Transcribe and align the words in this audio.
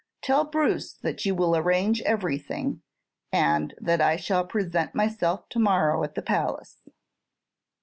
Tell 0.23 0.45
Bruce 0.45 0.93
that 0.93 1.27
you 1.27 1.35
will 1.35 1.55
arrange 1.55 2.01
everything, 2.01 2.81
and 3.31 3.75
that 3.79 4.01
I 4.01 4.15
shall 4.15 4.43
present 4.47 4.95
myself 4.95 5.47
to 5.49 5.59
morrow 5.59 6.03
at 6.03 6.15
the 6.15 6.23
palace." 6.23 6.81